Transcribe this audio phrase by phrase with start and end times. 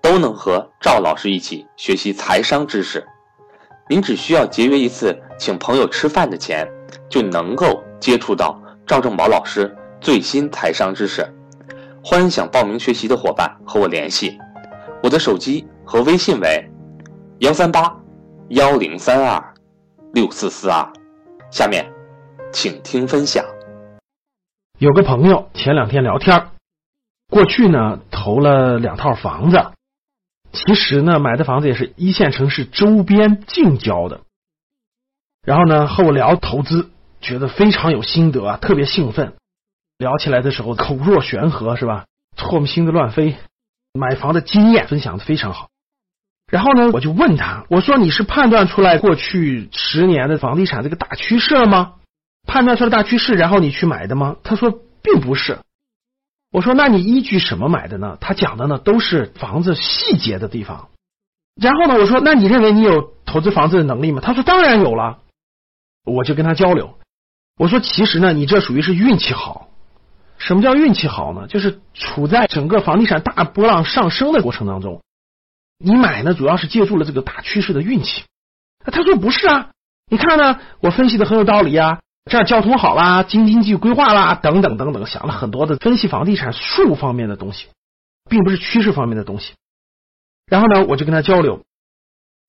[0.00, 3.06] 都能和赵老师一起学习财商知识，
[3.88, 6.66] 您只需要节约一次请朋友吃饭的钱，
[7.08, 11.26] 就能够接触到赵正宝老师最新财商知识。
[12.02, 14.38] 欢迎想报名学习的伙伴和我联系，
[15.02, 16.70] 我的手机和微信为
[17.40, 17.94] 幺三八
[18.50, 19.54] 幺零三二
[20.14, 20.90] 六四四二。
[21.50, 21.90] 下面，
[22.52, 23.44] 请听分享。
[24.78, 26.50] 有个朋友前两天聊天，
[27.28, 29.58] 过去呢投了两套房子。
[30.52, 34.20] 其实呢，买的房子也是一线城市周边近郊的。
[35.44, 39.34] 然后呢，和我聊投资，觉得非常有心得啊，特别兴奋。
[39.98, 42.06] 聊起来的时候口若悬河，是吧？
[42.36, 43.36] 唾沫星子乱飞，
[43.92, 45.68] 买房的经验分享的非常好。
[46.50, 51.94] 然后呢，我就问他，我说你是判断出来过去十年的房地产这个大趋势了吗？
[52.46, 54.36] 判断出来大趋势，然后你去买的吗？
[54.44, 54.70] 他说
[55.02, 55.58] 并不是。
[56.50, 58.16] 我说，那你依据什么买的呢？
[58.20, 60.88] 他讲的呢都是房子细节的地方。
[61.54, 64.20] 然后呢，我说，那你认为你有投资房子的能力吗？
[64.22, 65.18] 他说，当然有了。
[66.04, 66.98] 我就跟他交流，
[67.58, 69.68] 我说，其实呢，你这属于是运气好。
[70.38, 71.48] 什么叫运气好呢？
[71.48, 75.02] 就是处在整个房地产大波浪上升的过程当中，
[75.76, 78.22] 你买呢主要是借助了这个大趋势的运气。
[78.84, 79.70] 他说不是啊，
[80.10, 82.00] 你看呢，我分析的很有道理啊。
[82.28, 87.66] 这儿交通好啦，京津冀规划啦，等等等等，想了很多的分析房地产术方面的东西，
[88.28, 89.54] 并不是趋势方面的东西。
[90.46, 91.62] 然后呢，我就跟他交流，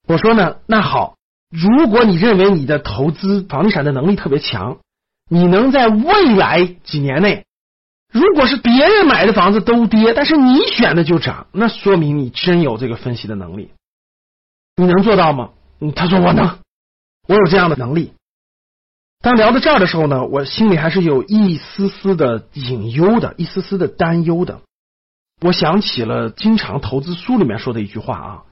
[0.08, 1.16] 我说呢，那好，
[1.50, 4.78] 如果你认为你的投资房地产的能力特别强，
[5.30, 7.45] 你能在未来几年内，
[8.12, 13.72] 如果是别人买的房子都跌，但是你选的就涨，那说明你真有这个分析的能力。
[14.76, 15.50] 你能做到吗？
[15.95, 16.60] 他说我能，
[17.28, 18.14] 我有这样的能力。
[19.22, 24.62] 当聊到这儿的时候呢，我心里还是有一丝丝的隐忧的，一丝丝的担忧的。
[25.42, 28.44] 我想起了经常投资书里面说的一句话啊：“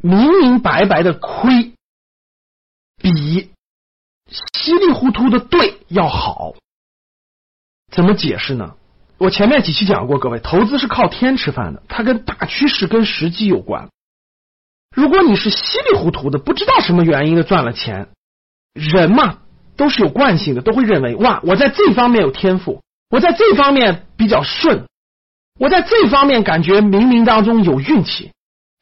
[0.00, 1.74] 明明白白的亏，
[2.98, 3.50] 比
[4.28, 6.54] 稀里糊涂的对要好。”
[7.90, 8.76] 怎么解释呢？
[9.18, 13.88] 我前面几期讲过，各位，投资是靠天吃饭的，它跟大趋势、跟时机有关。
[14.94, 18.08] 如果你是稀里糊涂的，不知道什么原因的赚了钱，
[18.72, 19.40] 人嘛。
[19.76, 24.84] 都是有惯性的，都会认为哇，我在这方面有天赋，我在这方面比较顺，
[25.58, 28.30] 我在这方面感觉冥冥当中有运气，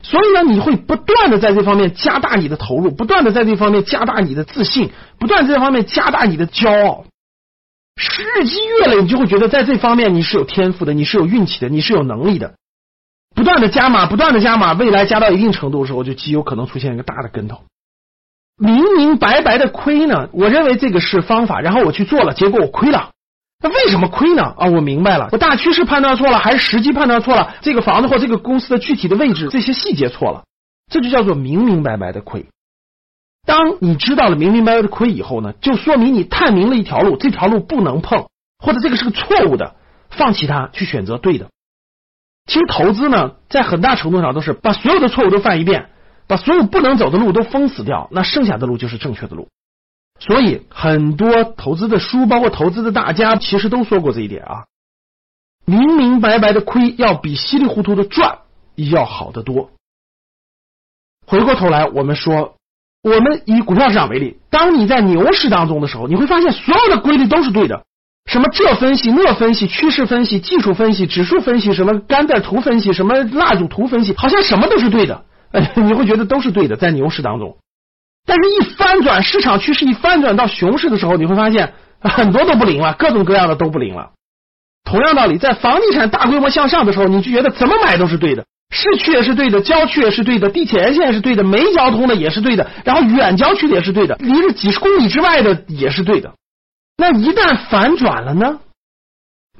[0.02, 7.04] 所以呢，你会不断的在这方面加大你的投入，不断的在这方面加大你的自信，不断这方面加大你的骄傲。
[7.94, 12.54] 日积月累，你就会觉得在这方面你是有天赋的，你是有运气的，你是有能力的。
[13.34, 17.62] 不断的加码，不断的加码，未来加到一定程度的时候，就极有可能出现一个大的跟头。
[18.62, 23.10] 明明白白的亏呢，我认为这个是方法，然后我去做了，结果我亏了。
[23.60, 24.54] 那为什么亏呢？
[24.56, 27.54] 啊，我明白了，我大趋势判断错了，还是时机判断错了？
[27.60, 30.44] 这个房子或这个公司的具体的位置，这些细节错了，
[30.92, 32.46] 这就叫做明明白白的亏。
[33.44, 38.26] 当你知道了明明白白的亏以后呢，就说明你探明了一条路，这条路不能碰，
[38.58, 39.74] 或者这个是个错误的，
[40.10, 41.48] 放弃它，去选择对的。
[42.46, 45.88] 其实投资呢，在很大程度上都是把所有的错误都犯一遍。
[46.26, 49.48] 把所有不能走的路都封死掉，那剩下的路就是正确的路。
[50.18, 54.64] 所以很多投资的书，包括投资的大家，其实都说过这一点啊。
[55.64, 58.38] 明明白白的亏，要比稀里糊涂的赚
[58.76, 59.70] 要好得多。
[61.26, 62.56] 回过头来，我们说，
[63.02, 67.84] 我们以股票市场为例，当你在牛市当中的时候，你会发现所有的规律都是对的。
[68.26, 75.24] 什么这分析、那分析、趋势分析、技术分析、指数分析，什么甘带图分析、什么蜡烛图分析，好像什么都是对的。
[75.76, 77.58] 你会觉得都是对的，在牛市当中，
[78.26, 84.12] 但是一翻转市场趋势，一翻转到熊市的时候，你会发现很多都不灵了，各种各样的都不灵了。
[84.84, 96.32] 同样道理，在房地产大规模向上的时候，你就觉得怎么买都是对的，市区也是对的，郊区也是对的，地铁沿线是对的，没交通的也是对的，然后远郊区的也是对的，离着几十公里之外的也是对的。
[96.96, 98.60] 那一旦反转了呢？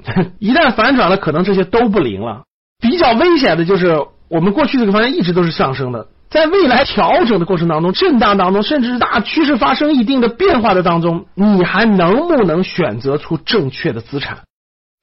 [0.39, 2.43] 一旦反转了，可能这些都不灵了。
[2.81, 4.05] 比较危险的就是。
[4.33, 14.39] 我们过去这个方向一直都是上升的，在未来调整的过程当中、震荡当中，甚至是大趋势发生一定的变化的当中，你还能不能选择出正确的资产？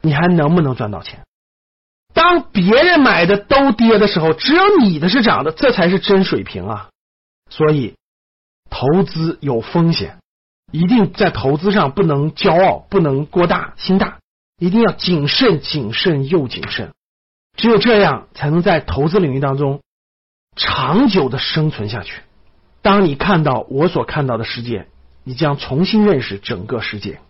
[0.02, 1.20] 你还能不能赚到钱？
[2.12, 6.88] 当别人买的都跌的时候，只有你的是涨的，这才是真水平啊！
[7.50, 7.94] 所以，
[8.68, 10.18] 投资有风险，
[10.72, 14.18] 一定在投资上不能骄傲，不能过大心大，
[14.58, 16.90] 一定要谨慎、谨慎又谨慎。
[17.60, 19.82] 只有这样，才能在投资领域当中
[20.56, 22.22] 长久的生存下去。
[22.80, 24.86] 当你看到我所看到的世界，
[25.24, 27.20] 你将重新认识整个世界。